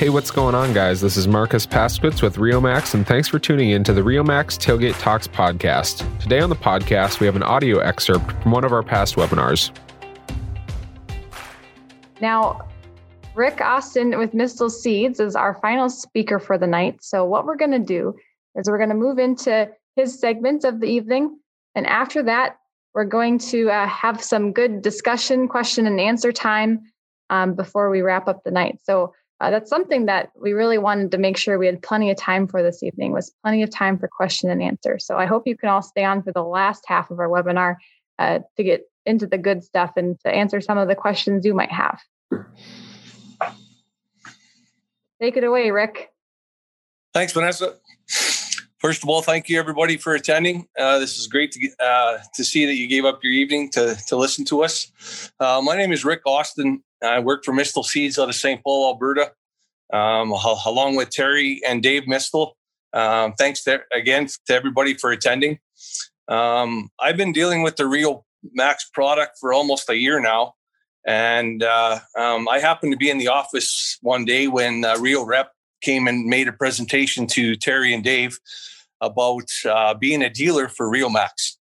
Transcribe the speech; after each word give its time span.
Hey, 0.00 0.08
what's 0.08 0.30
going 0.30 0.54
on, 0.54 0.72
guys? 0.72 1.02
This 1.02 1.18
is 1.18 1.28
Marcus 1.28 1.66
Paskowitz 1.66 2.22
with 2.22 2.36
RioMax, 2.36 2.94
and 2.94 3.06
thanks 3.06 3.28
for 3.28 3.38
tuning 3.38 3.68
in 3.68 3.84
to 3.84 3.92
the 3.92 4.00
RioMax 4.00 4.56
Tailgate 4.58 4.98
Talks 4.98 5.28
podcast. 5.28 6.18
Today 6.20 6.40
on 6.40 6.48
the 6.48 6.56
podcast, 6.56 7.20
we 7.20 7.26
have 7.26 7.36
an 7.36 7.42
audio 7.42 7.80
excerpt 7.80 8.32
from 8.40 8.52
one 8.52 8.64
of 8.64 8.72
our 8.72 8.82
past 8.82 9.16
webinars. 9.16 9.76
Now, 12.18 12.66
Rick 13.34 13.60
Austin 13.60 14.16
with 14.16 14.32
Mistol 14.32 14.70
Seeds 14.70 15.20
is 15.20 15.36
our 15.36 15.52
final 15.60 15.90
speaker 15.90 16.38
for 16.38 16.56
the 16.56 16.66
night. 16.66 17.04
So, 17.04 17.26
what 17.26 17.44
we're 17.44 17.56
going 17.56 17.72
to 17.72 17.78
do 17.78 18.14
is 18.54 18.70
we're 18.70 18.78
going 18.78 18.88
to 18.88 18.94
move 18.94 19.18
into 19.18 19.68
his 19.96 20.18
segment 20.18 20.64
of 20.64 20.80
the 20.80 20.86
evening. 20.86 21.38
And 21.74 21.86
after 21.86 22.22
that, 22.22 22.56
we're 22.94 23.04
going 23.04 23.38
to 23.50 23.68
uh, 23.68 23.86
have 23.86 24.22
some 24.22 24.54
good 24.54 24.80
discussion, 24.80 25.46
question 25.46 25.86
and 25.86 26.00
answer 26.00 26.32
time 26.32 26.84
um, 27.28 27.52
before 27.52 27.90
we 27.90 28.00
wrap 28.00 28.28
up 28.28 28.44
the 28.44 28.50
night. 28.50 28.78
So, 28.82 29.12
uh, 29.40 29.50
that's 29.50 29.70
something 29.70 30.06
that 30.06 30.30
we 30.38 30.52
really 30.52 30.76
wanted 30.76 31.10
to 31.10 31.18
make 31.18 31.36
sure 31.36 31.58
we 31.58 31.66
had 31.66 31.82
plenty 31.82 32.10
of 32.10 32.16
time 32.16 32.46
for 32.46 32.62
this 32.62 32.82
evening 32.82 33.12
was 33.12 33.32
plenty 33.42 33.62
of 33.62 33.70
time 33.70 33.98
for 33.98 34.06
question 34.06 34.50
and 34.50 34.62
answer. 34.62 34.98
So 34.98 35.16
i 35.16 35.26
hope 35.26 35.46
you 35.46 35.56
can 35.56 35.70
all 35.70 35.82
stay 35.82 36.04
on 36.04 36.22
for 36.22 36.32
the 36.32 36.44
last 36.44 36.84
half 36.86 37.10
of 37.10 37.18
our 37.18 37.28
webinar 37.28 37.76
uh, 38.18 38.40
to 38.56 38.62
get 38.62 38.82
into 39.06 39.26
the 39.26 39.38
good 39.38 39.64
stuff 39.64 39.92
and 39.96 40.20
to 40.20 40.30
answer 40.30 40.60
some 40.60 40.76
of 40.76 40.88
the 40.88 40.94
questions 40.94 41.46
you 41.46 41.54
might 41.54 41.72
have. 41.72 41.98
Take 45.20 45.36
it 45.36 45.44
away 45.44 45.70
rick. 45.70 46.10
Thanks 47.14 47.32
vanessa. 47.32 47.76
First 48.78 49.02
of 49.02 49.08
all 49.08 49.22
thank 49.22 49.48
you 49.48 49.58
everybody 49.58 49.96
for 49.96 50.14
attending. 50.14 50.66
Uh, 50.78 50.98
this 50.98 51.18
is 51.18 51.26
great 51.26 51.52
to 51.52 51.70
uh, 51.82 52.18
to 52.34 52.44
see 52.44 52.66
that 52.66 52.74
you 52.74 52.88
gave 52.88 53.06
up 53.06 53.20
your 53.22 53.32
evening 53.32 53.70
to 53.70 53.96
to 54.08 54.16
listen 54.16 54.44
to 54.46 54.62
us. 54.64 55.32
Uh, 55.40 55.62
my 55.64 55.76
name 55.76 55.92
is 55.92 56.04
rick 56.04 56.20
austin 56.26 56.82
I 57.02 57.20
work 57.20 57.44
for 57.44 57.52
Mistol 57.52 57.84
Seeds 57.84 58.18
out 58.18 58.28
of 58.28 58.34
St. 58.34 58.62
Paul, 58.62 58.88
Alberta, 58.88 59.32
um, 59.92 60.32
along 60.66 60.96
with 60.96 61.10
Terry 61.10 61.60
and 61.66 61.82
Dave 61.82 62.04
Mistol. 62.04 62.52
Um, 62.92 63.34
thanks 63.34 63.64
to, 63.64 63.80
again 63.92 64.28
to 64.46 64.54
everybody 64.54 64.94
for 64.94 65.12
attending. 65.12 65.58
Um, 66.28 66.90
I've 66.98 67.16
been 67.16 67.32
dealing 67.32 67.62
with 67.62 67.76
the 67.76 67.86
Rio 67.86 68.24
Max 68.52 68.88
product 68.92 69.38
for 69.40 69.52
almost 69.52 69.88
a 69.88 69.96
year 69.96 70.20
now. 70.20 70.54
And 71.06 71.62
uh, 71.62 72.00
um, 72.18 72.48
I 72.48 72.58
happened 72.58 72.92
to 72.92 72.98
be 72.98 73.10
in 73.10 73.18
the 73.18 73.28
office 73.28 73.98
one 74.02 74.24
day 74.24 74.48
when 74.48 74.84
uh, 74.84 74.96
Rio 74.98 75.24
Rep 75.24 75.52
came 75.80 76.06
and 76.06 76.26
made 76.26 76.46
a 76.46 76.52
presentation 76.52 77.26
to 77.28 77.56
Terry 77.56 77.94
and 77.94 78.04
Dave 78.04 78.38
about 79.00 79.48
uh, 79.68 79.94
being 79.94 80.22
a 80.22 80.28
dealer 80.28 80.68
for 80.68 80.90
Rio 80.90 81.08
Max 81.08 81.58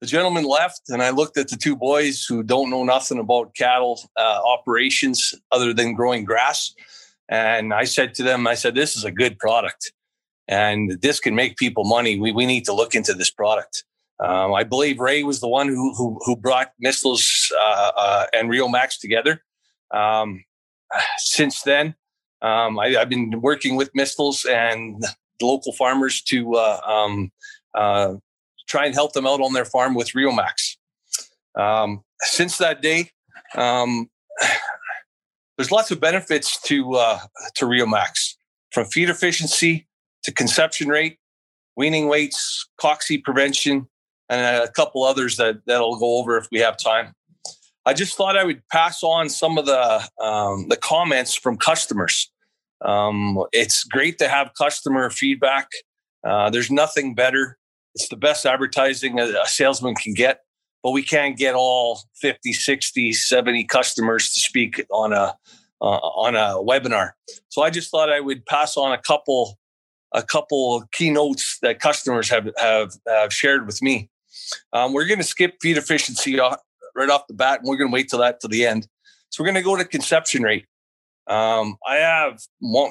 the 0.00 0.06
gentleman 0.06 0.44
left, 0.44 0.82
and 0.88 1.02
I 1.02 1.10
looked 1.10 1.36
at 1.36 1.48
the 1.48 1.56
two 1.56 1.76
boys 1.76 2.24
who 2.24 2.42
don't 2.42 2.70
know 2.70 2.84
nothing 2.84 3.18
about 3.18 3.54
cattle 3.54 4.00
uh, 4.16 4.40
operations 4.44 5.34
other 5.50 5.72
than 5.72 5.94
growing 5.94 6.24
grass. 6.24 6.74
And 7.28 7.72
I 7.72 7.84
said 7.84 8.14
to 8.14 8.22
them, 8.22 8.46
I 8.46 8.54
said, 8.54 8.74
this 8.74 8.96
is 8.96 9.04
a 9.04 9.10
good 9.10 9.38
product 9.38 9.92
and 10.48 11.00
this 11.00 11.20
can 11.20 11.34
make 11.34 11.56
people 11.56 11.84
money. 11.84 12.18
We, 12.18 12.32
we 12.32 12.46
need 12.46 12.64
to 12.66 12.72
look 12.72 12.94
into 12.94 13.14
this 13.14 13.30
product. 13.30 13.84
Um, 14.20 14.54
I 14.54 14.64
believe 14.64 15.00
Ray 15.00 15.22
was 15.22 15.40
the 15.40 15.48
one 15.48 15.68
who, 15.68 15.94
who, 15.94 16.18
who 16.24 16.36
brought 16.36 16.72
Mistols 16.84 17.50
uh, 17.52 17.90
uh, 17.96 18.26
and 18.32 18.48
Rio 18.48 18.68
Max 18.68 18.98
together. 18.98 19.42
Um, 19.90 20.44
since 21.16 21.62
then, 21.62 21.94
um, 22.42 22.78
I, 22.78 22.90
have 22.90 23.08
been 23.08 23.40
working 23.40 23.76
with 23.76 23.92
Mistols 23.94 24.48
and 24.48 25.02
local 25.40 25.72
farmers 25.72 26.20
to 26.22 26.54
uh, 26.54 26.80
um, 26.86 27.32
uh, 27.74 28.14
try 28.66 28.86
and 28.86 28.94
help 28.94 29.12
them 29.12 29.26
out 29.26 29.40
on 29.40 29.52
their 29.52 29.64
farm 29.64 29.94
with 29.94 30.14
Rio 30.14 30.32
Max. 30.32 30.76
Um, 31.58 32.02
since 32.20 32.58
that 32.58 32.82
day, 32.82 33.10
um, 33.54 34.10
there's 35.56 35.70
lots 35.70 35.90
of 35.90 36.00
benefits 36.00 36.60
to 36.62 36.94
uh, 36.94 37.20
to 37.56 37.66
Rio 37.66 37.86
Max, 37.86 38.36
from 38.72 38.86
feed 38.86 39.08
efficiency 39.08 39.86
to 40.24 40.32
conception 40.32 40.88
rate, 40.88 41.18
weaning 41.76 42.08
weights, 42.08 42.68
cocci 42.80 43.22
prevention, 43.22 43.88
and 44.28 44.64
a 44.64 44.70
couple 44.72 45.04
others 45.04 45.36
that 45.36 45.56
that'll 45.66 45.98
go 45.98 46.18
over 46.18 46.36
if 46.36 46.48
we 46.50 46.58
have 46.58 46.76
time. 46.76 47.14
I 47.86 47.92
just 47.92 48.16
thought 48.16 48.36
I 48.36 48.44
would 48.44 48.66
pass 48.72 49.02
on 49.02 49.28
some 49.28 49.58
of 49.58 49.66
the 49.66 50.08
um, 50.22 50.68
the 50.68 50.76
comments 50.76 51.34
from 51.34 51.56
customers. 51.56 52.30
Um, 52.84 53.42
it's 53.52 53.84
great 53.84 54.18
to 54.18 54.28
have 54.28 54.52
customer 54.58 55.08
feedback. 55.10 55.68
Uh, 56.26 56.50
there's 56.50 56.70
nothing 56.70 57.14
better 57.14 57.58
it's 57.94 58.08
the 58.08 58.16
best 58.16 58.44
advertising 58.46 59.20
a, 59.20 59.24
a 59.24 59.46
salesman 59.46 59.94
can 59.94 60.14
get, 60.14 60.40
but 60.82 60.90
we 60.90 61.02
can't 61.02 61.36
get 61.36 61.54
all 61.54 62.00
50, 62.20 62.52
60, 62.52 63.12
70 63.12 63.64
customers 63.64 64.30
to 64.30 64.40
speak 64.40 64.84
on 64.90 65.12
a 65.12 65.36
uh, 65.80 65.98
on 65.98 66.34
a 66.34 66.62
webinar. 66.62 67.10
So 67.48 67.62
I 67.62 67.70
just 67.70 67.90
thought 67.90 68.10
I 68.10 68.20
would 68.20 68.46
pass 68.46 68.76
on 68.76 68.92
a 68.92 68.98
couple 68.98 69.58
a 70.12 70.22
couple 70.22 70.84
keynotes 70.92 71.58
that 71.62 71.80
customers 71.80 72.28
have 72.30 72.48
have, 72.58 72.92
have 73.08 73.32
shared 73.32 73.66
with 73.66 73.82
me. 73.82 74.08
Um, 74.72 74.92
we're 74.92 75.06
going 75.06 75.18
to 75.18 75.24
skip 75.24 75.56
feed 75.60 75.76
efficiency 75.76 76.38
right 76.38 77.10
off 77.10 77.26
the 77.26 77.34
bat, 77.34 77.60
and 77.60 77.68
we're 77.68 77.76
going 77.76 77.90
to 77.90 77.94
wait 77.94 78.08
till 78.08 78.20
that 78.20 78.40
to 78.40 78.48
the 78.48 78.66
end. 78.66 78.88
So 79.30 79.42
we're 79.42 79.48
going 79.48 79.62
to 79.62 79.62
go 79.62 79.76
to 79.76 79.84
conception 79.84 80.42
rate. 80.42 80.66
Um, 81.26 81.76
I 81.86 81.96
have 81.96 82.38
a 82.62 82.88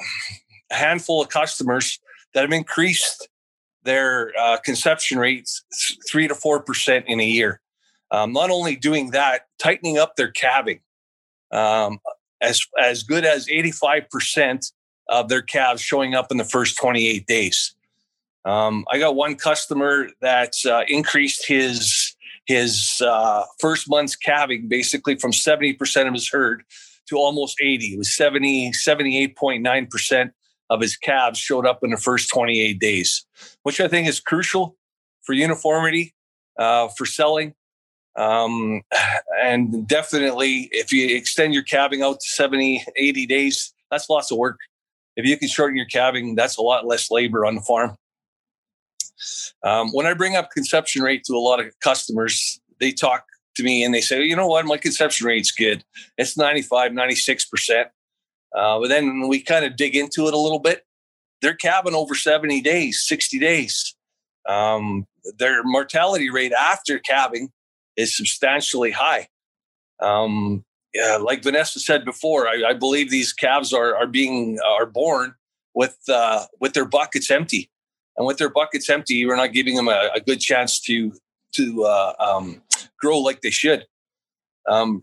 handful 0.74 1.22
of 1.22 1.28
customers 1.28 1.98
that 2.34 2.42
have 2.42 2.52
increased 2.52 3.28
their 3.84 4.32
uh, 4.38 4.58
conception 4.64 5.18
rates 5.18 5.64
three 6.08 6.28
to 6.28 6.34
four 6.34 6.60
percent 6.60 7.04
in 7.08 7.20
a 7.20 7.26
year. 7.26 7.60
Um, 8.10 8.32
not 8.32 8.50
only 8.50 8.76
doing 8.76 9.10
that, 9.10 9.42
tightening 9.58 9.98
up 9.98 10.16
their 10.16 10.30
calving. 10.30 10.80
Um, 11.50 11.98
as 12.40 12.60
as 12.80 13.02
good 13.02 13.24
as 13.24 13.48
eighty 13.48 13.70
five 13.70 14.08
percent 14.10 14.72
of 15.08 15.28
their 15.28 15.42
calves 15.42 15.82
showing 15.82 16.14
up 16.14 16.30
in 16.30 16.36
the 16.36 16.44
first 16.44 16.76
twenty 16.76 17.06
eight 17.06 17.26
days. 17.26 17.74
Um, 18.44 18.84
I 18.90 18.98
got 18.98 19.16
one 19.16 19.36
customer 19.36 20.08
that 20.20 20.52
uh, 20.66 20.82
increased 20.88 21.46
his 21.46 22.14
his 22.46 23.02
uh, 23.04 23.44
first 23.58 23.88
month's 23.88 24.16
calving 24.16 24.68
basically 24.68 25.16
from 25.16 25.32
70% 25.32 26.06
of 26.06 26.12
his 26.12 26.28
herd 26.28 26.62
to 27.08 27.16
almost 27.16 27.56
80. 27.60 27.94
It 27.94 27.98
was 27.98 28.14
70, 28.14 28.72
78.9% 28.72 30.30
of 30.70 30.80
his 30.80 30.96
calves 30.96 31.38
showed 31.38 31.66
up 31.66 31.80
in 31.82 31.90
the 31.90 31.96
first 31.96 32.30
28 32.30 32.78
days, 32.78 33.26
which 33.62 33.80
I 33.80 33.88
think 33.88 34.08
is 34.08 34.20
crucial 34.20 34.76
for 35.22 35.32
uniformity, 35.32 36.14
uh, 36.58 36.88
for 36.88 37.06
selling. 37.06 37.54
Um, 38.16 38.82
and 39.42 39.86
definitely, 39.86 40.68
if 40.72 40.92
you 40.92 41.16
extend 41.16 41.54
your 41.54 41.62
calving 41.62 42.02
out 42.02 42.20
to 42.20 42.26
70, 42.26 42.84
80 42.96 43.26
days, 43.26 43.72
that's 43.90 44.08
lots 44.08 44.30
of 44.30 44.38
work. 44.38 44.58
If 45.16 45.26
you 45.26 45.36
can 45.36 45.48
shorten 45.48 45.76
your 45.76 45.86
calving, 45.86 46.34
that's 46.34 46.56
a 46.56 46.62
lot 46.62 46.86
less 46.86 47.10
labor 47.10 47.46
on 47.46 47.54
the 47.54 47.60
farm. 47.60 47.96
Um, 49.62 49.90
when 49.92 50.06
I 50.06 50.14
bring 50.14 50.36
up 50.36 50.50
conception 50.50 51.02
rate 51.02 51.24
to 51.24 51.34
a 51.34 51.38
lot 51.38 51.60
of 51.60 51.66
customers, 51.80 52.60
they 52.80 52.92
talk 52.92 53.24
to 53.56 53.62
me 53.62 53.84
and 53.84 53.94
they 53.94 54.00
say, 54.00 54.22
you 54.24 54.34
know 54.34 54.48
what, 54.48 54.64
my 54.64 54.76
conception 54.76 55.26
rate's 55.26 55.52
good. 55.52 55.84
It's 56.18 56.36
95, 56.36 56.92
96%. 56.92 57.86
Uh, 58.54 58.78
but 58.78 58.88
then 58.88 59.28
we 59.28 59.40
kind 59.40 59.64
of 59.64 59.76
dig 59.76 59.96
into 59.96 60.26
it 60.26 60.34
a 60.34 60.38
little 60.38 60.60
bit. 60.60 60.84
They're 61.42 61.54
calving 61.54 61.94
over 61.94 62.14
70 62.14 62.60
days, 62.62 63.02
60 63.04 63.38
days. 63.38 63.94
Um, 64.48 65.06
their 65.38 65.62
mortality 65.64 66.30
rate 66.30 66.52
after 66.52 66.98
calving 66.98 67.50
is 67.96 68.16
substantially 68.16 68.90
high. 68.90 69.28
Um, 70.00 70.64
yeah, 70.92 71.18
like 71.20 71.42
Vanessa 71.42 71.80
said 71.80 72.04
before, 72.04 72.46
I, 72.46 72.62
I, 72.68 72.72
believe 72.72 73.10
these 73.10 73.32
calves 73.32 73.72
are 73.72 73.96
are 73.96 74.06
being 74.06 74.58
are 74.60 74.86
born 74.86 75.34
with 75.74 75.96
uh, 76.08 76.44
with 76.60 76.72
their 76.74 76.84
buckets 76.84 77.30
empty, 77.30 77.70
and 78.16 78.26
with 78.26 78.38
their 78.38 78.50
buckets 78.50 78.88
empty, 78.88 79.26
we're 79.26 79.36
not 79.36 79.52
giving 79.52 79.74
them 79.76 79.88
a, 79.88 80.10
a 80.14 80.20
good 80.20 80.40
chance 80.40 80.80
to 80.82 81.12
to 81.54 81.84
uh, 81.84 82.12
um, 82.18 82.62
grow 83.00 83.18
like 83.18 83.40
they 83.40 83.50
should. 83.50 83.86
Um, 84.68 85.02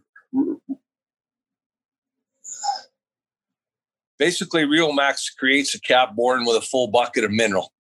basically 4.22 4.66
Rio 4.66 4.92
Max 4.92 5.32
creates 5.32 5.74
a 5.74 5.82
calf 5.82 6.16
born 6.16 6.46
with 6.46 6.56
a 6.56 6.62
full 6.62 6.88
bucket 6.88 7.24
of 7.24 7.32
mineral. 7.32 7.74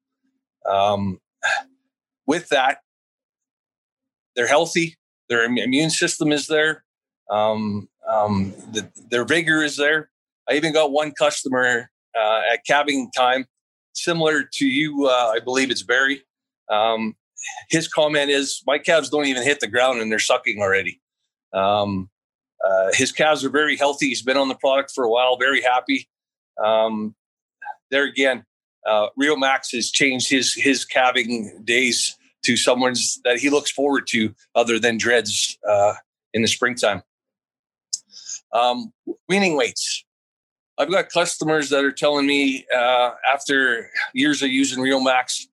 Um, 0.68 1.20
with 2.26 2.50
that, 2.50 2.80
they're 4.36 4.48
healthy. 4.48 4.98
Their 5.30 5.44
immune 5.44 5.92
system 5.92 6.32
is 6.32 6.48
there. 6.48 6.84
Um, 7.30 7.88
um, 8.10 8.54
the, 8.72 8.90
their 9.12 9.24
vigor 9.24 9.62
is 9.62 9.78
there. 9.78 10.10
I 10.50 10.54
even 10.54 10.74
got 10.74 10.92
one 10.92 11.12
customer 11.12 11.92
uh, 12.20 12.42
at 12.52 12.66
calving 12.66 13.12
time, 13.16 13.46
similar 13.94 14.42
to 14.54 14.66
you. 14.66 15.06
Uh, 15.06 15.34
I 15.36 15.42
believe 15.42 15.70
it's 15.70 15.84
Barry. 15.84 16.24
Um, 16.72 17.16
his 17.70 17.88
comment 17.88 18.32
is, 18.32 18.64
"My 18.66 18.80
calves 18.80 19.12
don't 19.12 19.28
even 19.28 19.44
hit 19.44 19.60
the 19.60 19.68
ground 19.68 20.02
and 20.02 20.12
they're 20.12 20.18
sucking 20.18 20.60
already." 20.60 21.00
Um, 21.54 22.10
uh, 22.68 22.94
his 22.94 23.12
calves 23.12 23.46
are 23.46 23.50
very 23.52 23.78
healthy. 23.78 24.08
He's 24.08 24.24
been 24.24 24.38
on 24.38 24.48
the 24.48 24.56
product 24.56 24.92
for 24.96 25.04
a 25.04 25.10
while, 25.10 25.38
very 25.38 25.62
happy. 25.62 26.08
Um, 26.63 27.15
there 27.89 28.06
again, 28.06 28.45
uh, 28.88 29.07
Rio 29.15 29.36
Max 29.36 29.71
has 29.71 29.92
changed 29.92 30.30
his 30.30 30.53
his 30.53 30.86
calving 30.86 31.62
days 31.63 32.18
to 32.44 32.57
someone's 32.57 33.19
that 33.24 33.39
he 33.39 33.50
looks 33.50 33.71
forward 33.71 34.07
to 34.07 34.33
other 34.56 34.80
than 34.80 34.98
dreads 34.98 35.57
uh, 35.68 35.94
in 36.33 36.42
the 36.42 36.48
springtime. 36.48 37.03
Um, 38.53 38.92
weaning 39.30 39.56
weights. 39.56 40.03
I've 40.77 40.89
got 40.89 41.09
customers 41.09 41.69
that 41.69 41.83
are 41.83 41.92
telling 41.92 42.25
me 42.25 42.65
uh, 42.75 43.12
after 43.31 43.92
years 44.13 44.42
of 44.42 44.50
using 44.50 44.81
Rio 44.81 45.00
Max 45.00 45.47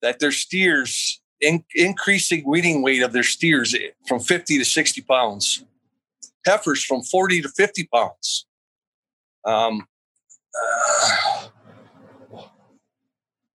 that 0.00 0.18
their 0.18 0.32
steers 0.32 1.20
in, 1.40 1.64
increasing 1.74 2.42
weaning 2.46 2.82
weight 2.82 3.02
of 3.02 3.12
their 3.12 3.22
steers 3.22 3.74
from 4.06 4.20
50 4.20 4.58
to 4.58 4.64
60 4.64 5.02
pounds, 5.02 5.64
heifers 6.46 6.84
from 6.84 7.02
40 7.02 7.42
to 7.42 7.48
50 7.48 7.88
pounds. 7.92 8.46
Um, 9.44 9.86
uh, 10.62 11.48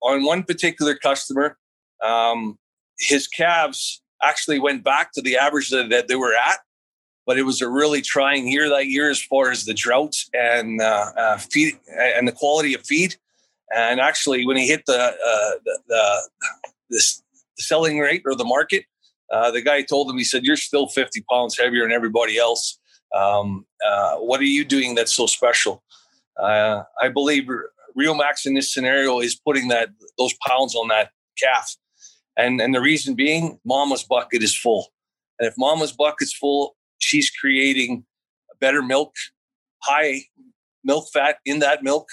on 0.03 0.25
one 0.25 0.43
particular 0.43 0.95
customer, 0.95 1.59
um, 2.05 2.59
his 2.99 3.27
calves 3.27 4.03
actually 4.23 4.59
went 4.59 4.85
back 4.85 5.13
to 5.13 5.23
the 5.23 5.37
average 5.37 5.71
that, 5.71 5.91
that, 5.91 6.09
they 6.09 6.17
were 6.17 6.35
at, 6.35 6.59
but 7.27 7.39
it 7.39 7.43
was 7.43 7.61
a 7.61 7.69
really 7.69 8.01
trying 8.01 8.49
year 8.49 8.69
that 8.69 8.87
year 8.87 9.11
as 9.11 9.23
far 9.23 9.51
as 9.51 9.65
the 9.65 9.75
drought 9.75 10.15
and 10.35 10.81
uh, 10.81 11.13
uh, 11.17 11.39
feed 11.39 11.75
and 11.97 12.27
the 12.27 12.33
quality 12.33 12.75
of 12.75 12.85
feed. 12.85 13.17
And 13.75 14.01
actually, 14.01 14.47
when 14.47 14.57
he 14.57 14.67
hit 14.67 14.85
the 14.87 14.99
uh, 14.99 15.51
the, 15.65 15.79
the, 15.89 16.29
the, 16.91 17.03
selling 17.59 17.99
rate 17.99 18.23
or 18.25 18.35
the 18.35 18.45
market, 18.45 18.85
uh, 19.31 19.51
the 19.51 19.61
guy 19.61 19.83
told 19.83 20.11
him, 20.11 20.17
he 20.17 20.25
said, 20.25 20.45
"You're 20.45 20.57
still 20.57 20.89
50 20.89 21.23
pounds 21.31 21.59
heavier 21.59 21.83
than 21.83 21.93
everybody 21.93 22.39
else. 22.39 22.79
Um, 23.15 23.67
uh, 23.87 24.17
what 24.17 24.41
are 24.41 24.45
you 24.45 24.65
doing 24.65 24.95
that's 24.95 25.15
so 25.15 25.27
special?" 25.27 25.83
Uh, 26.39 26.83
I 27.03 27.09
believe 27.09 27.49
Rio 27.95 28.15
Max 28.15 28.47
in 28.47 28.55
this 28.55 28.73
scenario 28.73 29.21
is 29.21 29.35
putting 29.35 29.69
that 29.69 29.91
those 30.17 30.35
pounds 30.47 30.75
on 30.75 30.89
that 30.89 31.11
calf, 31.39 31.77
and 32.37 32.61
and 32.61 32.75
the 32.75 32.81
reason 32.81 33.15
being, 33.15 33.59
Mama's 33.65 34.05
bucket 34.05 34.43
is 34.43 34.57
full, 34.57 34.93
and 35.39 35.49
if 35.49 35.55
Mama's 35.59 35.93
bucket's 35.93 36.33
full, 36.33 36.77
she's 36.99 37.31
creating 37.31 38.05
better 38.61 38.83
milk, 38.83 39.15
high 39.83 40.23
milk 40.85 41.09
fat 41.13 41.39
in 41.45 41.59
that 41.61 41.83
milk, 41.83 42.09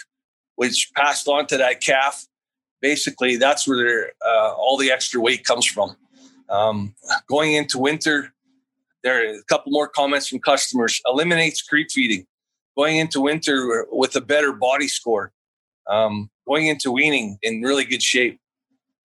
which 0.56 0.92
passed 0.96 1.28
on 1.28 1.48
to 1.48 1.58
that 1.58 1.82
calf. 1.82 2.26
Basically, 2.82 3.36
that's 3.38 3.68
where 3.68 4.12
uh, 4.26 4.54
all 4.54 4.78
the 4.78 4.92
extra 4.92 5.20
weight 5.20 5.44
comes 5.44 5.66
from. 5.66 5.96
Um, 6.50 6.96
going 7.28 7.54
into 7.54 7.80
winter, 7.80 8.34
there 9.04 9.22
are 9.22 9.36
a 9.36 9.44
couple 9.44 9.72
more 9.72 9.88
comments 9.88 10.28
from 10.28 10.40
customers. 10.40 11.02
Eliminates 11.08 11.62
creep 11.62 11.90
feeding. 11.92 12.28
Going 12.78 12.98
into 12.98 13.22
winter 13.22 13.88
with 13.92 14.16
a 14.16 14.22
better 14.22 14.52
body 14.54 14.88
score. 14.88 15.32
Um, 15.90 16.30
going 16.48 16.68
into 16.68 16.92
weaning 16.92 17.38
in 17.42 17.62
really 17.62 17.86
good 17.86 18.02
shape. 18.02 18.40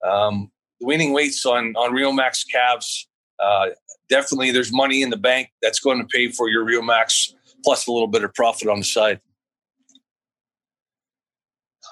Um, 0.06 0.50
weights 0.81 1.44
on 1.44 1.75
on 1.76 1.93
Rio 1.93 2.11
Max 2.12 2.44
calves. 2.44 3.08
Uh, 3.38 3.69
definitely, 4.08 4.50
there's 4.50 4.72
money 4.72 5.02
in 5.02 5.11
the 5.11 5.17
bank 5.17 5.49
that's 5.62 5.78
going 5.78 5.99
to 5.99 6.06
pay 6.06 6.31
for 6.31 6.49
your 6.49 6.64
Rio 6.64 6.82
Max 6.82 7.34
plus 7.64 7.87
a 7.87 7.93
little 7.93 8.08
bit 8.08 8.25
of 8.25 8.32
profit 8.34 8.69
on 8.69 8.78
the 8.78 8.84
side. 8.84 9.20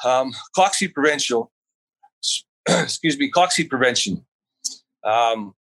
Um, 0.04 0.32
Cocci 0.56 0.92
prevention, 0.92 1.44
excuse 2.68 3.18
me, 3.18 3.30
Cocci 3.30 3.68
prevention. 3.68 4.24
Um, 5.04 5.54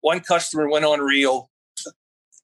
one 0.00 0.20
customer 0.20 0.68
went 0.68 0.84
on 0.84 1.00
Rio 1.00 1.48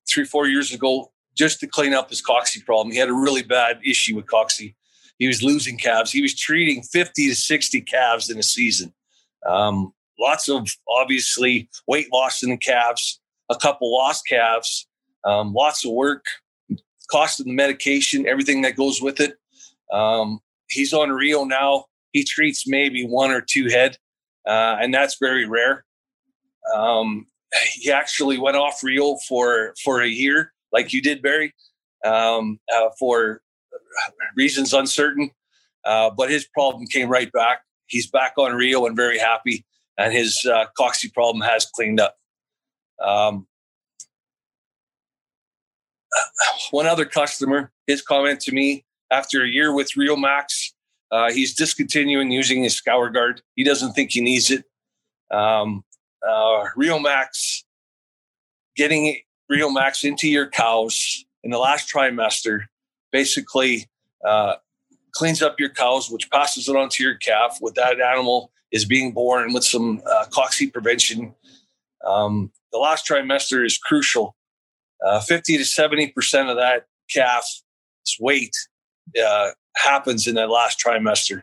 three, 0.09 0.25
four 0.25 0.47
years 0.47 0.73
ago 0.73 1.13
just 1.37 1.61
to 1.61 1.67
clean 1.67 1.95
up 1.95 2.11
his 2.11 2.23
Cocci 2.23 2.65
problem. 2.65 2.93
He 2.93 2.99
had 2.99 3.09
a 3.09 3.15
really 3.15 3.43
bad 3.43 3.81
issue 3.85 4.17
with 4.17 4.27
Cocci. 4.27 4.75
He 5.19 5.27
was 5.27 5.43
losing 5.43 5.79
calves. 5.79 6.13
He 6.13 6.23
was 6.23 6.35
treating 6.35 6.83
50 6.83 7.29
to 7.29 7.35
60 7.35 7.81
calves 7.83 8.31
in 8.31 8.39
a 8.39 8.43
season. 8.43 8.93
Um, 9.47 9.93
lots 10.19 10.49
of 10.49 10.69
obviously 10.89 11.69
weight 11.87 12.13
loss 12.13 12.43
in 12.43 12.51
the 12.51 12.57
calves, 12.57 13.21
a 13.51 13.57
couple 13.57 13.93
lost 13.93 14.27
calves, 14.27 14.87
um, 15.25 15.53
lots 15.53 15.85
of 15.85 15.93
work, 15.93 16.25
cost 17.11 17.41
of 17.41 17.47
the 17.47 17.53
medication, 17.53 18.27
everything 18.27 18.63
that 18.63 18.77
goes 18.77 19.01
with 19.01 19.21
it. 19.21 19.35
Um, 19.93 20.41
he's 20.69 20.93
on 20.93 21.11
Rio 21.11 21.45
now. 21.45 21.87
He 22.13 22.25
treats 22.25 22.67
maybe 22.67 23.07
one 23.07 23.31
or 23.31 23.41
two 23.41 23.69
head, 23.69 23.99
uh, 24.47 24.77
and 24.81 24.95
that's 24.95 25.17
very 25.21 25.47
rare. 25.47 25.85
Um, 26.75 27.27
he 27.75 27.91
actually 27.91 28.39
went 28.39 28.57
off 28.57 28.83
Rio 28.83 29.17
for 29.29 29.75
for 29.83 30.01
a 30.01 30.09
year, 30.09 30.53
like 30.75 30.93
you 30.93 31.01
did, 31.01 31.23
Barry, 31.23 31.55
um, 32.05 32.59
uh, 32.75 32.91
for 32.99 33.41
reasons 34.37 34.75
uncertain. 34.75 35.31
Uh, 35.87 36.11
but 36.11 36.31
his 36.31 36.47
problem 36.47 36.87
came 36.87 37.09
right 37.09 37.31
back. 37.33 37.61
He's 37.87 38.11
back 38.11 38.35
on 38.37 38.55
Rio 38.55 38.85
and 38.87 38.97
very 38.97 39.19
happy, 39.19 39.65
and 39.97 40.13
his 40.13 40.45
uh, 40.45 40.67
problem 41.15 41.41
has 41.43 41.67
cleaned 41.67 42.01
up. 42.01 42.17
Um, 43.03 43.47
one 46.71 46.87
other 46.87 47.05
customer, 47.05 47.71
his 47.87 48.03
comment 48.03 48.41
to 48.41 48.53
me 48.53 48.85
after 49.11 49.45
a 49.45 49.49
year 49.49 49.75
with 49.75 49.97
Rio 49.97 50.17
Max, 50.17 50.73
uh, 51.11 51.31
he's 51.31 51.55
discontinuing 51.55 52.31
using 52.31 52.63
his 52.63 52.75
scour 52.75 53.11
guard. 53.11 53.43
He 53.55 53.65
doesn't 53.65 53.93
think 53.93 54.13
he 54.13 54.21
needs 54.21 54.51
it. 54.51 54.65
Um, 55.31 55.85
uh, 56.27 56.65
Rio 56.77 56.99
Max, 56.99 57.65
getting 58.77 59.19
Rio 59.49 59.69
Max 59.71 60.05
into 60.05 60.29
your 60.29 60.49
cows 60.49 61.25
in 61.43 61.51
the 61.51 61.59
last 61.59 61.93
trimester 61.93 62.67
basically 63.13 63.89
uh, 64.27 64.55
cleans 65.13 65.41
up 65.41 65.61
your 65.61 65.69
cows, 65.69 66.11
which 66.11 66.31
passes 66.31 66.69
it 66.69 66.77
on 66.77 66.89
to 66.91 67.03
your 67.03 67.15
calf. 67.15 67.59
With 67.61 67.75
that 67.75 68.01
animal 68.01 68.51
is 68.73 68.85
being 68.85 69.13
born 69.13 69.53
with 69.53 69.65
some 69.65 70.03
uh, 70.05 70.27
prevention. 70.73 71.35
Um, 72.05 72.51
the 72.73 72.79
last 72.79 73.07
trimester 73.07 73.65
is 73.65 73.79
crucial. 73.79 74.35
Uh, 75.05 75.21
50 75.21 75.59
to 75.59 75.63
70% 75.63 76.51
of 76.51 76.57
that 76.57 76.87
calf's 77.09 77.63
weight 78.19 78.55
uh, 79.25 79.51
happens 79.77 80.27
in 80.27 80.35
that 80.35 80.51
last 80.51 80.83
trimester. 80.85 81.43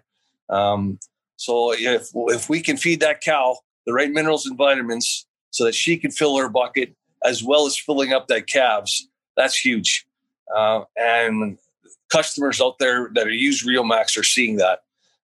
Um, 0.50 1.00
so 1.38 1.74
if, 1.74 2.10
if 2.14 2.50
we 2.50 2.60
can 2.62 2.76
feed 2.76 3.00
that 3.00 3.22
cow 3.22 3.58
the 3.86 3.94
right 3.94 4.12
minerals 4.12 4.46
and 4.46 4.58
vitamins 4.58 5.26
so 5.52 5.64
that 5.64 5.76
she 5.76 5.98
can 5.98 6.12
fill 6.12 6.38
her 6.38 6.50
bucket 6.50 6.96
as 7.24 7.44
well 7.44 7.66
as 7.66 7.78
filling 7.78 8.14
up 8.14 8.28
that 8.28 8.48
calves, 8.48 9.08
that's 9.38 9.58
huge. 9.58 10.06
Uh, 10.56 10.82
and 10.98 11.58
customers 12.12 12.62
out 12.62 12.78
there 12.80 13.10
that 13.14 13.28
are 13.28 13.32
use 13.32 13.66
Rio 13.66 13.84
Max 13.84 14.18
are 14.18 14.24
seeing 14.24 14.58
that. 14.58 14.80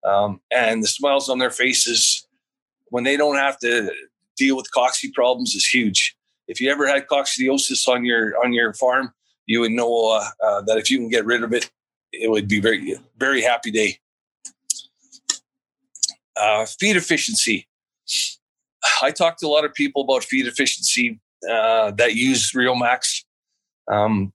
Um, 0.05 0.39
and 0.51 0.83
the 0.83 0.87
smiles 0.87 1.29
on 1.29 1.39
their 1.39 1.49
faces 1.49 2.27
when 2.89 3.03
they 3.03 3.17
don't 3.17 3.37
have 3.37 3.57
to 3.59 3.91
deal 4.37 4.55
with 4.55 4.67
cocci 4.75 5.11
problems 5.13 5.55
is 5.55 5.65
huge. 5.65 6.15
If 6.47 6.61
you 6.61 6.69
ever 6.69 6.87
had 6.87 7.07
coccidiosis 7.07 7.87
on 7.87 8.05
your 8.05 8.33
on 8.43 8.53
your 8.53 8.73
farm, 8.73 9.13
you 9.47 9.61
would 9.61 9.71
know 9.71 10.11
uh, 10.11 10.45
uh, 10.45 10.61
that 10.61 10.77
if 10.77 10.91
you 10.91 10.97
can 10.97 11.09
get 11.09 11.25
rid 11.25 11.43
of 11.43 11.53
it, 11.53 11.71
it 12.11 12.29
would 12.29 12.47
be 12.47 12.59
very 12.59 12.95
very 13.17 13.41
happy 13.41 13.71
day. 13.71 13.97
Uh, 16.39 16.65
feed 16.65 16.95
efficiency. 16.95 17.67
I 19.01 19.09
talk 19.11 19.37
to 19.37 19.47
a 19.47 19.49
lot 19.49 19.65
of 19.65 19.73
people 19.73 20.03
about 20.03 20.23
feed 20.23 20.45
efficiency 20.45 21.19
uh, 21.49 21.91
that 21.91 22.15
use 22.15 22.53
Rio 22.53 22.75
Max. 22.75 23.23
Um, 23.91 24.33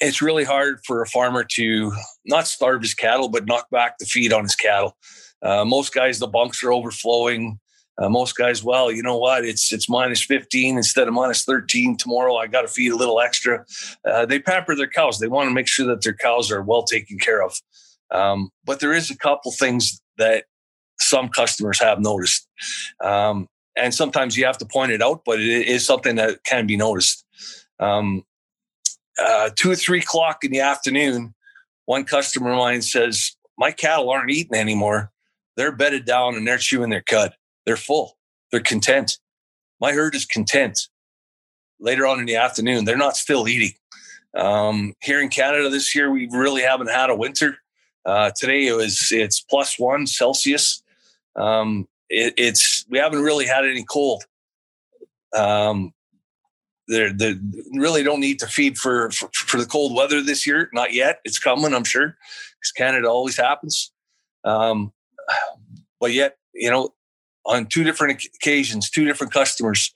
it's 0.00 0.22
really 0.22 0.44
hard 0.44 0.80
for 0.84 1.02
a 1.02 1.06
farmer 1.06 1.44
to 1.52 1.92
not 2.24 2.46
starve 2.46 2.82
his 2.82 2.94
cattle, 2.94 3.28
but 3.28 3.46
knock 3.46 3.68
back 3.70 3.98
the 3.98 4.06
feed 4.06 4.32
on 4.32 4.42
his 4.42 4.56
cattle. 4.56 4.96
Uh, 5.42 5.64
most 5.64 5.94
guys, 5.94 6.18
the 6.18 6.26
bunks 6.26 6.62
are 6.62 6.72
overflowing. 6.72 7.58
Uh, 7.98 8.08
most 8.08 8.36
guys, 8.36 8.64
well, 8.64 8.90
you 8.90 9.02
know 9.02 9.18
what? 9.18 9.44
It's 9.44 9.72
it's 9.72 9.88
minus 9.88 10.22
15 10.22 10.76
instead 10.76 11.08
of 11.08 11.14
minus 11.14 11.44
13 11.44 11.96
tomorrow. 11.96 12.36
I 12.36 12.46
got 12.46 12.62
to 12.62 12.68
feed 12.68 12.92
a 12.92 12.96
little 12.96 13.20
extra. 13.20 13.64
Uh, 14.04 14.24
they 14.24 14.38
pamper 14.38 14.74
their 14.74 14.88
cows. 14.88 15.18
They 15.18 15.28
want 15.28 15.48
to 15.48 15.54
make 15.54 15.68
sure 15.68 15.86
that 15.86 16.02
their 16.02 16.14
cows 16.14 16.50
are 16.50 16.62
well 16.62 16.84
taken 16.84 17.18
care 17.18 17.42
of. 17.42 17.60
Um, 18.10 18.50
but 18.64 18.80
there 18.80 18.92
is 18.92 19.10
a 19.10 19.16
couple 19.16 19.52
things 19.52 20.00
that 20.16 20.44
some 20.98 21.28
customers 21.28 21.80
have 21.80 22.00
noticed. 22.00 22.46
Um, 23.02 23.46
and 23.76 23.94
sometimes 23.94 24.36
you 24.36 24.44
have 24.44 24.58
to 24.58 24.66
point 24.66 24.92
it 24.92 25.02
out, 25.02 25.22
but 25.24 25.40
it 25.40 25.66
is 25.66 25.84
something 25.86 26.16
that 26.16 26.44
can 26.44 26.66
be 26.66 26.76
noticed. 26.76 27.24
Um, 27.80 28.24
uh, 29.18 29.50
two 29.54 29.70
or 29.70 29.76
three 29.76 30.00
o'clock 30.00 30.44
in 30.44 30.50
the 30.50 30.60
afternoon, 30.60 31.34
one 31.86 32.04
customer 32.04 32.52
of 32.52 32.58
mine 32.58 32.82
says, 32.82 33.36
My 33.58 33.70
cattle 33.70 34.10
aren't 34.10 34.30
eating 34.30 34.56
anymore. 34.56 35.10
They're 35.56 35.72
bedded 35.72 36.04
down 36.04 36.34
and 36.34 36.46
they're 36.46 36.58
chewing 36.58 36.90
their 36.90 37.02
cud. 37.02 37.34
They're 37.66 37.76
full. 37.76 38.16
They're 38.50 38.60
content. 38.60 39.18
My 39.80 39.92
herd 39.92 40.14
is 40.14 40.24
content. 40.24 40.88
Later 41.80 42.06
on 42.06 42.20
in 42.20 42.26
the 42.26 42.36
afternoon, 42.36 42.84
they're 42.84 42.96
not 42.96 43.16
still 43.16 43.48
eating. 43.48 43.74
Um, 44.34 44.94
here 45.02 45.20
in 45.20 45.28
Canada 45.28 45.68
this 45.68 45.94
year, 45.94 46.10
we 46.10 46.28
really 46.30 46.62
haven't 46.62 46.90
had 46.90 47.10
a 47.10 47.16
winter. 47.16 47.58
Uh, 48.04 48.30
today 48.36 48.66
it 48.66 48.74
was 48.74 49.08
it's 49.10 49.40
plus 49.40 49.78
one 49.78 50.06
Celsius. 50.06 50.82
Um, 51.36 51.88
it, 52.08 52.34
it's 52.36 52.71
we 52.92 52.98
haven't 52.98 53.22
really 53.22 53.46
had 53.46 53.64
any 53.64 53.84
cold. 53.90 54.22
Um, 55.34 55.94
they 56.88 57.10
they 57.10 57.34
really 57.72 58.02
don't 58.02 58.20
need 58.20 58.38
to 58.40 58.46
feed 58.46 58.76
for, 58.76 59.10
for, 59.10 59.30
for 59.32 59.56
the 59.56 59.66
cold 59.66 59.96
weather 59.96 60.20
this 60.20 60.46
year. 60.46 60.68
Not 60.74 60.92
yet. 60.92 61.20
It's 61.24 61.38
coming, 61.38 61.74
I'm 61.74 61.84
sure, 61.84 62.08
because 62.60 62.72
Canada 62.76 63.08
always 63.08 63.36
happens. 63.36 63.90
Um, 64.44 64.92
but 66.00 66.12
yet, 66.12 66.36
you 66.52 66.70
know, 66.70 66.90
on 67.46 67.66
two 67.66 67.82
different 67.82 68.22
occasions, 68.36 68.90
two 68.90 69.06
different 69.06 69.32
customers, 69.32 69.94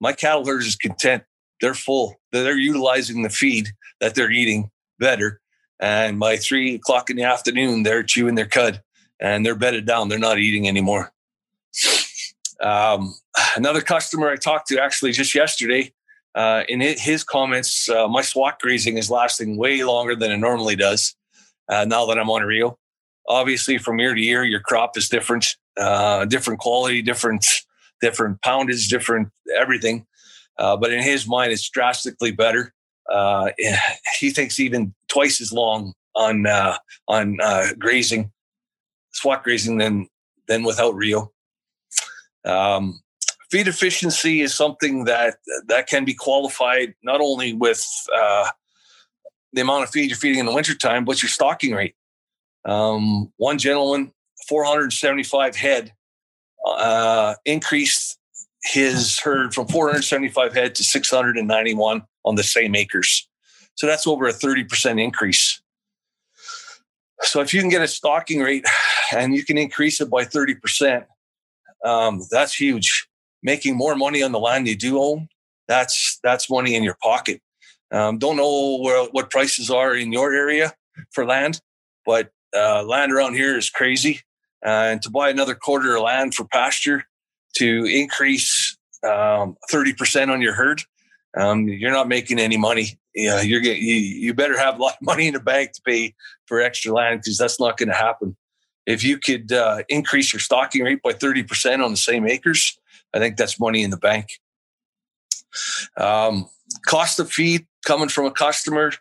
my 0.00 0.12
cattle 0.12 0.44
herd 0.44 0.62
is 0.62 0.74
content. 0.74 1.22
They're 1.60 1.74
full. 1.74 2.16
They're 2.32 2.58
utilizing 2.58 3.22
the 3.22 3.30
feed 3.30 3.68
that 4.00 4.14
they're 4.16 4.32
eating 4.32 4.70
better. 4.98 5.40
And 5.78 6.18
by 6.18 6.38
three 6.38 6.74
o'clock 6.74 7.08
in 7.08 7.16
the 7.16 7.22
afternoon, 7.22 7.84
they're 7.84 8.02
chewing 8.02 8.34
their 8.34 8.48
cud 8.48 8.82
and 9.20 9.46
they're 9.46 9.54
bedded 9.54 9.86
down. 9.86 10.08
They're 10.08 10.18
not 10.18 10.38
eating 10.38 10.66
anymore. 10.66 11.12
Um, 12.60 13.14
another 13.56 13.80
customer 13.80 14.30
I 14.30 14.36
talked 14.36 14.68
to 14.68 14.80
actually 14.80 15.12
just 15.12 15.34
yesterday, 15.34 15.92
uh, 16.36 16.64
in 16.68 16.80
his 16.80 17.24
comments, 17.24 17.88
uh, 17.88 18.06
my 18.08 18.20
swath 18.20 18.58
grazing 18.60 18.98
is 18.98 19.10
lasting 19.10 19.56
way 19.56 19.82
longer 19.82 20.14
than 20.14 20.30
it 20.30 20.36
normally 20.36 20.76
does 20.76 21.16
uh, 21.70 21.86
now 21.86 22.04
that 22.06 22.18
I'm 22.18 22.28
on 22.28 22.42
Rio. 22.42 22.78
Obviously, 23.26 23.78
from 23.78 23.98
year 23.98 24.14
to 24.14 24.20
year, 24.20 24.44
your 24.44 24.60
crop 24.60 24.98
is 24.98 25.08
different, 25.08 25.46
uh, 25.78 26.26
different 26.26 26.60
quality, 26.60 27.00
different 27.00 27.44
different 28.02 28.42
poundage, 28.42 28.88
different 28.88 29.30
everything. 29.56 30.06
Uh, 30.58 30.76
but 30.76 30.92
in 30.92 31.02
his 31.02 31.26
mind, 31.26 31.52
it's 31.52 31.68
drastically 31.70 32.30
better. 32.30 32.74
Uh, 33.10 33.50
he 34.20 34.28
thinks 34.28 34.60
even 34.60 34.94
twice 35.08 35.40
as 35.40 35.52
long 35.52 35.94
on 36.14 36.46
on 37.08 37.38
grazing, 37.78 38.30
swath 39.12 39.42
grazing 39.42 39.78
than 39.78 40.06
than 40.48 40.64
without 40.64 40.94
Rio. 40.94 41.32
Um, 42.46 43.00
feed 43.50 43.68
efficiency 43.68 44.40
is 44.40 44.54
something 44.54 45.04
that 45.04 45.36
that 45.66 45.88
can 45.88 46.04
be 46.04 46.14
qualified 46.14 46.94
not 47.02 47.20
only 47.20 47.52
with 47.52 47.84
uh, 48.14 48.48
the 49.52 49.62
amount 49.62 49.84
of 49.84 49.90
feed 49.90 50.08
you're 50.10 50.16
feeding 50.16 50.40
in 50.40 50.46
the 50.46 50.54
wintertime, 50.54 51.04
but 51.04 51.22
your 51.22 51.28
stocking 51.28 51.74
rate. 51.74 51.94
Um, 52.64 53.32
one 53.36 53.58
gentleman, 53.58 54.12
475 54.48 55.56
head, 55.56 55.92
uh, 56.66 57.34
increased 57.44 58.18
his 58.64 59.18
herd 59.20 59.54
from 59.54 59.68
475 59.68 60.52
head 60.52 60.74
to 60.74 60.84
691 60.84 62.02
on 62.24 62.34
the 62.34 62.42
same 62.42 62.74
acres. 62.74 63.28
So 63.76 63.86
that's 63.86 64.06
over 64.06 64.26
a 64.26 64.32
30% 64.32 65.00
increase. 65.00 65.60
So 67.22 67.40
if 67.40 67.54
you 67.54 67.60
can 67.60 67.70
get 67.70 67.82
a 67.82 67.88
stocking 67.88 68.40
rate 68.40 68.64
and 69.12 69.34
you 69.34 69.44
can 69.44 69.56
increase 69.56 70.00
it 70.00 70.10
by 70.10 70.24
30%, 70.24 71.04
um, 71.84 72.22
that's 72.30 72.54
huge. 72.54 73.08
Making 73.42 73.76
more 73.76 73.94
money 73.94 74.22
on 74.22 74.32
the 74.32 74.40
land 74.40 74.66
you 74.66 74.76
do 74.76 74.98
own, 74.98 75.28
that's 75.68 76.18
that's 76.22 76.50
money 76.50 76.74
in 76.74 76.82
your 76.82 76.96
pocket. 77.02 77.40
Um, 77.92 78.18
don't 78.18 78.36
know 78.36 78.78
where 78.80 79.04
what 79.10 79.30
prices 79.30 79.70
are 79.70 79.94
in 79.94 80.12
your 80.12 80.32
area 80.32 80.74
for 81.12 81.24
land, 81.24 81.60
but 82.04 82.30
uh, 82.56 82.82
land 82.82 83.12
around 83.12 83.34
here 83.34 83.56
is 83.56 83.70
crazy. 83.70 84.22
Uh, 84.64 84.90
and 84.90 85.02
to 85.02 85.10
buy 85.10 85.30
another 85.30 85.54
quarter 85.54 85.94
of 85.94 86.02
land 86.02 86.34
for 86.34 86.44
pasture 86.46 87.04
to 87.56 87.84
increase 87.84 88.76
um, 89.04 89.56
30% 89.70 90.30
on 90.30 90.42
your 90.42 90.54
herd, 90.54 90.82
um, 91.36 91.68
you're 91.68 91.92
not 91.92 92.08
making 92.08 92.38
any 92.38 92.56
money. 92.56 92.98
Yeah, 93.14 93.42
you're 93.42 93.60
getting, 93.60 93.84
you, 93.84 93.94
you 93.94 94.34
better 94.34 94.58
have 94.58 94.78
a 94.78 94.82
lot 94.82 94.94
of 95.00 95.06
money 95.06 95.28
in 95.28 95.34
the 95.34 95.40
bank 95.40 95.72
to 95.72 95.82
pay 95.82 96.14
for 96.46 96.60
extra 96.60 96.92
land 96.92 97.20
because 97.20 97.38
that's 97.38 97.60
not 97.60 97.76
going 97.76 97.88
to 97.88 97.94
happen 97.94 98.36
if 98.86 99.02
you 99.02 99.18
could 99.18 99.52
uh, 99.52 99.82
increase 99.88 100.32
your 100.32 100.40
stocking 100.40 100.82
rate 100.82 101.02
by 101.02 101.12
30% 101.12 101.84
on 101.84 101.90
the 101.90 101.96
same 101.96 102.26
acres, 102.26 102.78
I 103.12 103.18
think 103.18 103.36
that's 103.36 103.60
money 103.60 103.82
in 103.82 103.90
the 103.90 103.96
bank. 103.96 104.28
Um, 105.96 106.48
cost 106.86 107.18
of 107.18 107.30
feed 107.30 107.66
coming 107.84 108.08
from 108.08 108.26
a 108.26 108.30
customer, 108.30 108.92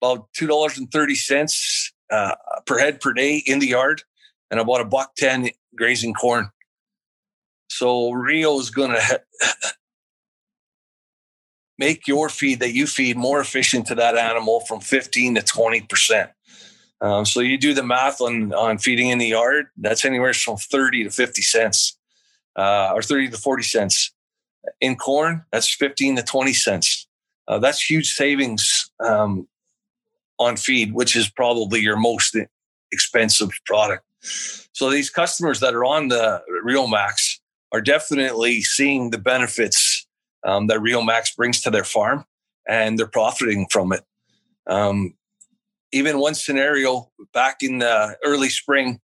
about 0.00 0.28
$2.30 0.38 1.90
uh, 2.10 2.34
per 2.66 2.78
head 2.78 3.00
per 3.00 3.12
day 3.12 3.42
in 3.46 3.58
the 3.58 3.68
yard, 3.68 4.02
and 4.50 4.60
about 4.60 4.80
a 4.80 4.84
buck 4.84 5.14
10 5.16 5.50
grazing 5.76 6.14
corn. 6.14 6.50
So 7.68 8.12
Rio 8.12 8.58
is 8.58 8.70
going 8.70 8.92
to 8.92 9.20
make 11.78 12.06
your 12.06 12.28
feed 12.28 12.60
that 12.60 12.72
you 12.72 12.86
feed 12.86 13.16
more 13.16 13.40
efficient 13.40 13.86
to 13.88 13.94
that 13.96 14.16
animal 14.16 14.60
from 14.60 14.80
15 14.80 15.36
to 15.36 15.40
20%. 15.40 16.30
Um, 17.04 17.26
so 17.26 17.40
you 17.40 17.58
do 17.58 17.74
the 17.74 17.82
math 17.82 18.22
on 18.22 18.54
on 18.54 18.78
feeding 18.78 19.10
in 19.10 19.18
the 19.18 19.26
yard. 19.26 19.66
That's 19.76 20.06
anywhere 20.06 20.32
from 20.32 20.56
thirty 20.56 21.04
to 21.04 21.10
fifty 21.10 21.42
cents, 21.42 21.98
uh, 22.56 22.92
or 22.94 23.02
thirty 23.02 23.28
to 23.28 23.36
forty 23.36 23.62
cents. 23.62 24.10
In 24.80 24.96
corn, 24.96 25.44
that's 25.52 25.74
fifteen 25.74 26.16
to 26.16 26.22
twenty 26.22 26.54
cents. 26.54 27.06
Uh, 27.46 27.58
that's 27.58 27.90
huge 27.90 28.14
savings 28.14 28.90
um, 29.00 29.46
on 30.38 30.56
feed, 30.56 30.94
which 30.94 31.14
is 31.14 31.28
probably 31.28 31.80
your 31.80 31.98
most 31.98 32.34
expensive 32.90 33.50
product. 33.66 34.02
So 34.72 34.88
these 34.88 35.10
customers 35.10 35.60
that 35.60 35.74
are 35.74 35.84
on 35.84 36.08
the 36.08 36.42
Rio 36.62 36.86
Max 36.86 37.38
are 37.70 37.82
definitely 37.82 38.62
seeing 38.62 39.10
the 39.10 39.18
benefits 39.18 40.06
um, 40.42 40.68
that 40.68 40.80
Rio 40.80 41.02
Max 41.02 41.34
brings 41.36 41.60
to 41.62 41.70
their 41.70 41.84
farm, 41.84 42.24
and 42.66 42.98
they're 42.98 43.06
profiting 43.06 43.66
from 43.70 43.92
it. 43.92 44.04
Um, 44.66 45.14
even 45.94 46.18
one 46.18 46.34
scenario 46.34 47.10
back 47.32 47.62
in 47.62 47.78
the 47.78 48.16
early 48.24 48.48
spring, 48.48 49.00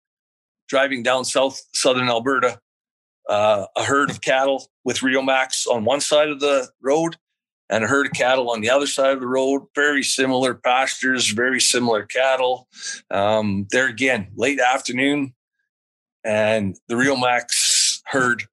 driving 0.68 1.02
down 1.02 1.24
south 1.24 1.60
southern 1.74 2.08
Alberta, 2.08 2.60
uh, 3.28 3.66
a 3.76 3.82
herd 3.82 4.08
of 4.08 4.20
cattle 4.20 4.70
with 4.84 5.02
Rio 5.02 5.20
Max 5.20 5.66
on 5.66 5.84
one 5.84 6.00
side 6.00 6.28
of 6.28 6.38
the 6.38 6.68
road 6.80 7.16
and 7.68 7.82
a 7.82 7.88
herd 7.88 8.06
of 8.06 8.12
cattle 8.12 8.50
on 8.50 8.60
the 8.60 8.70
other 8.70 8.86
side 8.86 9.12
of 9.12 9.20
the 9.20 9.26
road. 9.26 9.62
Very 9.74 10.04
similar 10.04 10.54
pastures, 10.54 11.28
very 11.30 11.60
similar 11.60 12.04
cattle. 12.04 12.68
Um, 13.10 13.66
there 13.70 13.88
again, 13.88 14.28
late 14.36 14.60
afternoon, 14.60 15.34
and 16.24 16.76
the 16.86 16.96
Rio 16.96 17.16
Max 17.16 18.00
herd 18.06 18.44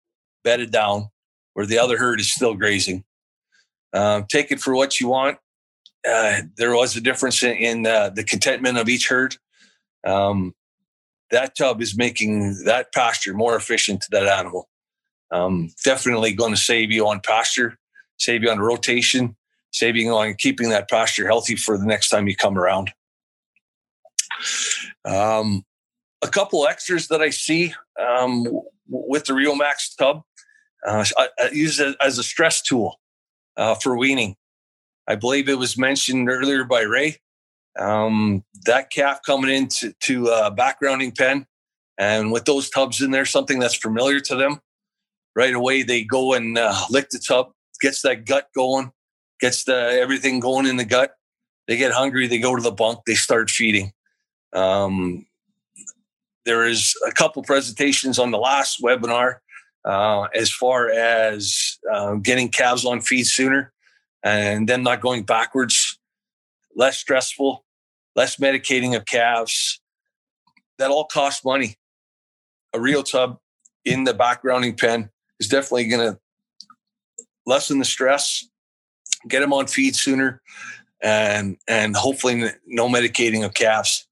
bedded 0.43 0.71
down 0.71 1.09
where 1.53 1.67
the 1.67 1.77
other 1.77 1.99
herd 1.99 2.19
is 2.19 2.33
still 2.33 2.55
grazing. 2.55 3.03
Um, 3.93 4.25
take 4.27 4.51
it 4.51 4.59
for 4.59 4.73
what 4.73 4.99
you 4.99 5.07
want 5.07 5.37
uh, 6.07 6.41
there 6.57 6.75
was 6.75 6.95
a 6.95 7.01
difference 7.01 7.43
in, 7.43 7.53
in 7.53 7.87
uh, 7.87 8.09
the 8.09 8.23
contentment 8.23 8.77
of 8.77 8.89
each 8.89 9.07
herd. 9.07 9.37
Um, 10.05 10.53
that 11.31 11.55
tub 11.55 11.81
is 11.81 11.97
making 11.97 12.63
that 12.65 12.93
pasture 12.93 13.33
more 13.33 13.55
efficient 13.55 14.01
to 14.01 14.07
that 14.11 14.27
animal. 14.27 14.69
Um, 15.31 15.69
definitely 15.83 16.33
going 16.33 16.53
to 16.53 16.59
save 16.59 16.91
you 16.91 17.07
on 17.07 17.21
pasture, 17.21 17.77
save 18.17 18.43
you 18.43 18.51
on 18.51 18.59
rotation, 18.59 19.35
saving 19.71 20.11
on 20.11 20.35
keeping 20.35 20.69
that 20.69 20.89
pasture 20.89 21.25
healthy 21.25 21.55
for 21.55 21.77
the 21.77 21.85
next 21.85 22.09
time 22.09 22.27
you 22.27 22.35
come 22.35 22.57
around. 22.57 22.91
Um, 25.05 25.65
a 26.21 26.27
couple 26.27 26.67
extras 26.67 27.07
that 27.07 27.21
I 27.21 27.31
see 27.31 27.73
um, 27.99 28.47
with 28.87 29.25
the 29.25 29.33
Rio 29.33 29.55
Max 29.55 29.93
tub, 29.95 30.21
uh, 30.87 31.03
I, 31.17 31.29
I, 31.39 31.49
use 31.49 31.79
it 31.79 31.95
as 32.01 32.17
a 32.17 32.23
stress 32.23 32.61
tool 32.61 32.99
uh, 33.57 33.75
for 33.75 33.97
weaning. 33.97 34.35
I 35.07 35.15
believe 35.15 35.49
it 35.49 35.57
was 35.57 35.77
mentioned 35.77 36.29
earlier 36.29 36.63
by 36.63 36.81
Ray. 36.81 37.17
Um, 37.77 38.43
that 38.65 38.91
calf 38.91 39.19
coming 39.25 39.53
into 39.53 39.93
to 40.01 40.27
a 40.27 40.51
backgrounding 40.51 41.17
pen, 41.17 41.45
and 41.97 42.31
with 42.31 42.45
those 42.45 42.69
tubs 42.69 43.01
in 43.01 43.11
there, 43.11 43.25
something 43.25 43.59
that's 43.59 43.75
familiar 43.75 44.19
to 44.21 44.35
them, 44.35 44.61
right 45.35 45.53
away 45.53 45.83
they 45.83 46.03
go 46.03 46.33
and 46.33 46.57
uh, 46.57 46.75
lick 46.89 47.09
the 47.09 47.19
tub, 47.19 47.51
gets 47.81 48.01
that 48.03 48.25
gut 48.25 48.47
going, 48.55 48.91
gets 49.39 49.63
the 49.63 49.73
everything 49.73 50.39
going 50.39 50.65
in 50.65 50.77
the 50.77 50.85
gut. 50.85 51.15
They 51.67 51.77
get 51.77 51.91
hungry, 51.91 52.27
they 52.27 52.39
go 52.39 52.55
to 52.55 52.61
the 52.61 52.71
bunk, 52.71 52.99
they 53.05 53.15
start 53.15 53.49
feeding. 53.49 53.91
Um, 54.53 55.25
there 56.45 56.65
is 56.65 56.93
a 57.07 57.11
couple 57.11 57.41
presentations 57.43 58.19
on 58.19 58.31
the 58.31 58.37
last 58.37 58.81
webinar 58.81 59.37
uh, 59.85 60.27
as 60.35 60.51
far 60.51 60.89
as 60.89 61.77
uh, 61.91 62.15
getting 62.15 62.49
calves 62.49 62.85
on 62.85 63.01
feed 63.01 63.25
sooner 63.25 63.73
and 64.23 64.67
then 64.67 64.83
not 64.83 65.01
going 65.01 65.23
backwards, 65.23 65.99
less 66.75 66.97
stressful, 66.97 67.65
less 68.15 68.37
medicating 68.37 68.95
of 68.95 69.05
calves. 69.05 69.81
That 70.79 70.91
all 70.91 71.05
costs 71.05 71.45
money. 71.45 71.75
A 72.73 72.79
real 72.79 73.03
tub 73.03 73.37
in 73.85 74.05
the 74.05 74.13
backgrounding 74.13 74.79
pen 74.79 75.09
is 75.39 75.47
definitely 75.47 75.87
going 75.87 76.13
to 76.13 76.19
lessen 77.45 77.79
the 77.79 77.85
stress, 77.85 78.47
get 79.27 79.41
them 79.41 79.53
on 79.53 79.67
feed 79.67 79.95
sooner, 79.95 80.41
and 81.01 81.57
and 81.67 81.95
hopefully 81.95 82.49
no 82.65 82.87
medicating 82.87 83.45
of 83.45 83.53
calves. 83.53 84.07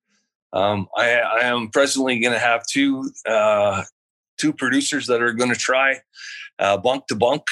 Um, 0.54 0.88
I, 0.98 1.14
I, 1.14 1.40
am 1.46 1.70
presently 1.70 2.20
going 2.20 2.34
to 2.34 2.40
have 2.40 2.66
two 2.68 3.10
uh, 3.26 3.84
two 4.38 4.52
producers 4.52 5.08
that 5.08 5.22
are 5.22 5.32
going 5.32 5.50
to 5.50 5.58
try 5.58 6.02
uh, 6.60 6.78
bunk 6.78 7.08
to 7.08 7.16
bunk 7.16 7.44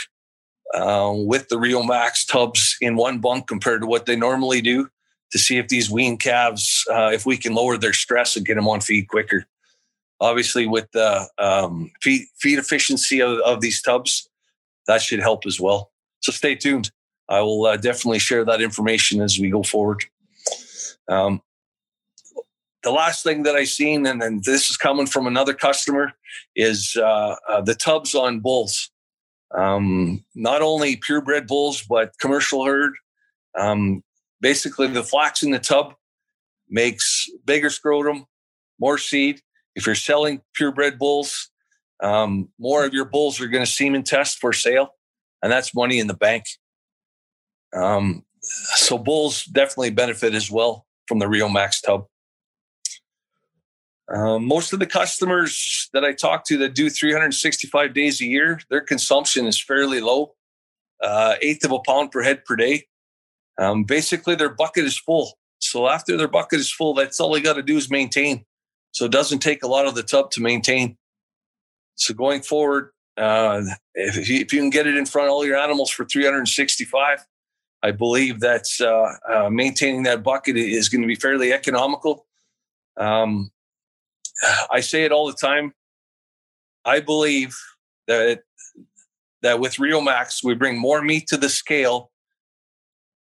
uh, 0.74 1.14
with 1.16 1.50
the 1.50 1.58
Rio 1.58 1.84
Max 1.84 2.26
tubs 2.26 2.78
in 2.82 2.96
one 2.96 3.20
bunk 3.20 3.48
compared 3.48 3.82
to 3.82 3.88
what 3.88 4.06
they 4.06 4.16
normally 4.16 4.62
do 4.62 4.90
to 5.32 5.40
see 5.40 5.58
if 5.58 5.68
these 5.68 5.90
wean 5.90 6.18
calves, 6.18 6.86
uh, 6.92 7.12
if 7.14 7.26
we 7.26 7.38
can 7.38 7.54
lower 7.54 7.78
their 7.78 7.94
stress 7.94 8.36
and 8.36 8.46
get 8.46 8.56
them 8.56 8.68
on 8.68 8.82
feed 8.82 9.08
quicker. 9.08 9.46
Obviously, 10.22 10.68
with 10.68 10.92
the 10.92 11.28
um, 11.38 11.92
feed, 12.02 12.26
feed 12.40 12.60
efficiency 12.60 13.22
of, 13.22 13.40
of, 13.40 13.62
these 13.62 13.82
tubs, 13.82 14.30
that 14.88 15.02
should 15.02 15.20
help 15.20 15.46
as 15.46 15.60
well. 15.60 15.92
So 16.22 16.32
stay 16.32 16.56
tuned. 16.56 16.92
I 17.30 17.42
will 17.42 17.66
uh, 17.66 17.78
definitely 17.78 18.20
share 18.20 18.44
that 18.46 18.62
information 18.62 19.22
as 19.22 19.40
we 19.40 19.50
go 19.50 19.64
forward. 19.64 20.04
Um, 21.08 21.42
the 22.84 22.92
last 22.92 23.24
thing 23.24 23.44
that 23.44 23.56
I 23.56 23.66
seen, 23.66 24.06
and, 24.06 24.22
and 24.22 24.44
this 24.44 24.70
is 24.70 24.78
coming 24.78 25.06
from 25.06 25.28
another 25.28 25.54
customer, 25.54 26.14
is 26.56 26.98
uh, 26.98 27.36
uh, 27.48 27.62
the 27.62 27.76
tubs 27.76 28.16
on 28.16 28.40
bulls 28.40 28.90
um, 29.56 30.24
not 30.36 30.62
only 30.62 30.96
purebred 30.98 31.48
bulls, 31.48 31.82
but 31.82 32.14
commercial 32.20 32.66
herd. 32.66 32.94
Um, 33.58 34.04
basically, 34.42 34.88
the 34.88 35.04
flax 35.04 35.44
in 35.44 35.52
the 35.52 35.60
tub 35.60 35.96
makes 36.70 37.28
bigger 37.46 37.70
scrotum, 37.70 38.26
more 38.80 38.98
seed. 38.98 39.42
If 39.76 39.86
you're 39.86 39.96
selling 39.96 40.42
purebred 40.54 41.00
bulls, 41.00 41.50
um, 42.02 42.50
more 42.60 42.86
of 42.86 42.94
your 42.94 43.06
bulls 43.06 43.42
are 43.42 43.48
going 43.48 43.66
to 43.66 43.72
semen 43.72 44.04
test 44.04 44.40
for 44.40 44.54
sale, 44.54 44.90
and 45.42 45.52
that's 45.52 45.76
money 45.76 46.00
in 46.00 46.08
the 46.08 46.14
bank. 46.14 46.46
Um, 47.74 48.24
so 48.42 48.98
bulls 48.98 49.46
definitely 49.46 49.92
benefit 49.92 50.34
as 50.34 50.50
well 50.50 50.86
from 51.08 51.20
the 51.20 51.28
Rio 51.28 51.50
Max 51.50 51.82
tub. 51.82 52.06
Um, 54.12 54.46
most 54.46 54.74
of 54.74 54.80
the 54.80 54.88
customers 54.88 55.90
that 55.94 56.04
I 56.04 56.14
talk 56.14 56.46
to 56.46 56.58
that 56.58 56.74
do 56.74 56.90
365 56.90 57.94
days 57.94 58.22
a 58.22 58.26
year, 58.26 58.60
their 58.70 58.82
consumption 58.82 59.46
is 59.46 59.62
fairly 59.62 60.02
low, 60.02 60.34
uh, 61.04 61.36
eighth 61.42 61.64
of 61.64 61.72
a 61.72 61.80
pound 61.80 62.12
per 62.12 62.24
head 62.24 62.44
per 62.44 62.56
day. 62.56 62.88
Um, 63.60 63.84
basically, 63.84 64.36
their 64.36 64.50
bucket 64.50 64.86
is 64.86 64.98
full. 64.98 65.38
So 65.60 65.88
after 65.88 66.18
their 66.18 66.28
bucket 66.28 66.60
is 66.60 66.72
full, 66.72 66.94
that's 66.94 67.20
all 67.20 67.34
they 67.34 67.42
got 67.42 67.54
to 67.54 67.62
do 67.62 67.78
is 67.78 67.92
maintain. 67.92 68.46
So 68.92 69.06
it 69.06 69.12
doesn't 69.12 69.40
take 69.40 69.62
a 69.64 69.68
lot 69.68 69.86
of 69.86 69.94
the 69.94 70.04
tub 70.04 70.32
to 70.32 70.42
maintain. 70.42 70.98
So 71.96 72.14
going 72.14 72.42
forward, 72.42 72.92
uh, 73.18 73.62
if, 73.94 74.30
you, 74.30 74.40
if 74.40 74.54
you 74.54 74.62
can 74.62 74.70
get 74.70 74.88
it 74.88 74.96
in 74.96 75.06
front 75.06 75.28
of 75.28 75.34
all 75.34 75.46
your 75.46 75.58
animals 75.58 75.92
for 75.92 76.06
365, 76.06 77.26
I 77.84 77.92
believe 77.92 78.40
that 78.40 78.66
uh, 78.82 79.46
uh, 79.46 79.50
maintaining 79.50 80.04
that 80.04 80.24
bucket 80.24 80.58
is 80.58 80.90
going 80.90 81.02
to 81.02 81.08
be 81.08 81.16
fairly 81.16 81.54
economical. 81.54 82.26
Um, 82.98 83.52
I 84.72 84.80
say 84.82 85.04
it 85.04 85.12
all 85.12 85.28
the 85.28 85.34
time. 85.34 85.74
I 86.86 87.00
believe 87.00 87.56
that 88.08 88.42
that 89.42 89.60
with 89.60 89.80
Rio 89.80 90.02
Max 90.02 90.44
we 90.44 90.54
bring 90.54 90.78
more 90.78 91.02
meat 91.02 91.28
to 91.28 91.38
the 91.38 91.50
scale 91.50 92.12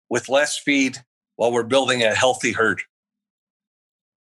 with 0.09 0.29
less 0.29 0.57
feed 0.57 0.99
while 1.37 1.53
we're 1.53 1.63
building 1.65 2.03
a 2.03 2.15
healthy 2.15 2.53
herd. 2.53 2.83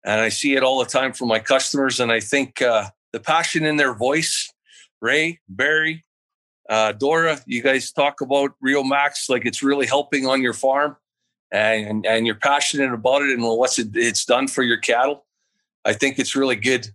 And 0.06 0.22
I 0.22 0.30
see 0.30 0.56
it 0.56 0.64
all 0.64 0.80
the 0.80 0.90
time 0.90 1.14
from 1.14 1.28
my 1.28 1.40
customers, 1.40 2.00
and 2.00 2.12
I 2.12 2.20
think 2.20 2.62
uh, 2.62 2.90
the 3.14 3.20
passion 3.20 3.66
in 3.66 3.76
their 3.76 3.94
voice, 3.94 4.52
Ray, 5.00 5.40
Barry, 5.48 6.06
uh, 6.70 6.94
Dora, 6.94 7.40
you 7.46 7.62
guys 7.62 7.92
talk 7.92 8.22
about 8.22 8.52
Rio 8.62 8.84
Max 8.84 9.30
like 9.30 9.46
it's 9.46 9.62
really 9.62 9.86
helping 9.86 10.26
on 10.26 10.42
your 10.42 10.54
farm, 10.54 10.96
and 11.52 12.06
and 12.06 12.26
you're 12.26 12.36
passionate 12.36 12.94
about 12.94 13.22
it 13.24 13.32
and 13.32 13.44
what's 13.44 13.78
it, 13.78 13.90
it's 13.94 14.26
done 14.26 14.48
for 14.48 14.64
your 14.64 14.78
cattle. 14.78 15.26
I 15.86 15.94
think 15.94 16.20
it's 16.20 16.36
really 16.36 16.56
good 16.56 16.88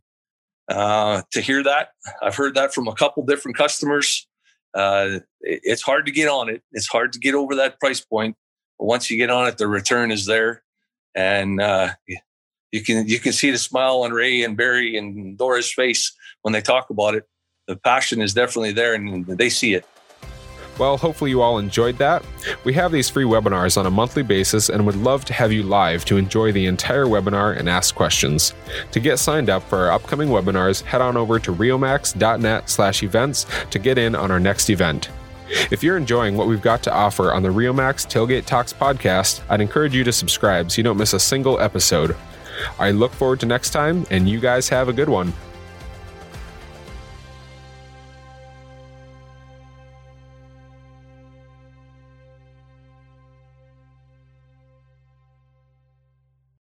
uh, 0.69 1.23
to 1.33 1.41
hear 1.41 1.63
that. 1.63 1.91
I've 2.23 2.37
heard 2.37 2.55
that 2.55 2.75
from 2.75 2.89
a 2.89 2.95
couple 2.95 3.25
different 3.25 3.57
customers. 3.57 4.27
Uh, 4.75 5.21
it's 5.41 5.83
hard 5.83 6.07
to 6.07 6.13
get 6.13 6.29
on 6.29 6.49
it. 6.49 6.63
It's 6.73 6.89
hard 6.89 7.13
to 7.15 7.19
get 7.19 7.35
over 7.35 7.55
that 7.57 7.81
price 7.81 8.01
point. 8.01 8.37
But 8.79 8.87
once 8.87 9.11
you 9.11 9.17
get 9.17 9.31
on 9.31 9.49
it, 9.49 9.59
the 9.59 9.67
return 9.67 10.11
is 10.11 10.27
there, 10.27 10.63
and 11.15 11.61
uh, 11.61 11.93
you 12.73 12.83
can 12.83 13.09
you 13.09 13.19
can 13.19 13.33
see 13.33 13.51
the 13.51 13.59
smile 13.59 14.03
on 14.03 14.13
Ray 14.13 14.43
and 14.43 14.57
Barry 14.57 14.97
and 14.97 15.39
Dora's 15.39 15.73
face 15.73 16.15
when 16.43 16.53
they 16.53 16.61
talk 16.61 16.91
about 16.91 17.15
it. 17.15 17.25
The 17.67 17.77
passion 17.77 18.21
is 18.21 18.35
definitely 18.35 18.73
there, 18.73 18.93
and 18.93 19.27
they 19.27 19.49
see 19.49 19.75
it. 19.75 19.87
Well, 20.79 20.97
hopefully, 20.97 21.31
you 21.31 21.41
all 21.41 21.59
enjoyed 21.59 21.97
that. 21.99 22.25
We 22.65 22.75
have 22.75 22.93
these 22.93 23.09
free 23.09 23.25
webinars 23.25 23.79
on 23.79 23.87
a 23.87 23.91
monthly 23.91 24.23
basis 24.23 24.69
and 24.69 24.85
would 24.85 24.97
love 24.97 25.25
to 25.27 25.33
have 25.33 25.53
you 25.53 25.63
live 25.63 26.05
to 26.07 26.19
enjoy 26.19 26.53
the 26.53 26.67
entire 26.67 27.07
webinar 27.07 27.57
and 27.57 27.69
ask 27.69 27.95
questions. 27.95 28.55
To 28.93 29.01
get 29.01 29.19
signed 29.19 29.49
up 29.49 29.63
for 29.63 29.79
our 29.79 29.93
upcoming 29.93 30.29
webinars, 30.29 30.83
head 30.83 31.01
on 31.01 31.17
over 31.17 31.39
to 31.39 31.55
riomax.net 31.55 32.69
slash 32.69 33.03
events 33.03 33.47
to 33.71 33.79
get 33.79 33.97
in 33.97 34.15
on 34.15 34.31
our 34.31 34.41
next 34.41 34.69
event. 34.69 35.09
If 35.71 35.83
you're 35.83 35.97
enjoying 35.97 36.37
what 36.37 36.49
we've 36.49 36.61
got 36.61 36.83
to 36.85 36.93
offer 36.93 37.33
on 37.33 37.43
the 37.43 37.49
RioMax 37.49 38.07
Tailgate 38.07 38.47
Talks 38.47 38.73
podcast, 38.73 39.43
I'd 39.49 39.61
encourage 39.61 39.95
you 39.95 40.03
to 40.05 40.13
subscribe 40.13 40.71
so 40.71 40.79
you 40.79 40.83
don't 40.83 40.97
miss 40.97 41.13
a 41.13 41.21
single 41.21 41.61
episode. 41.61 42.17
I 42.79 42.91
look 42.91 43.13
forward 43.13 43.41
to 43.41 43.47
next 43.47 43.71
time, 43.71 44.07
and 44.11 44.29
you 44.29 44.41
guys 44.41 44.69
have 44.71 44.89
a 44.89 44.93
good 44.93 45.09
one. 45.09 45.33